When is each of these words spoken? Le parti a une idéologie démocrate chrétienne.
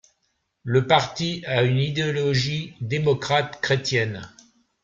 Le 0.63 0.87
parti 0.87 1.43
a 1.45 1.61
une 1.61 1.77
idéologie 1.77 2.75
démocrate 2.81 3.61
chrétienne. 3.61 4.31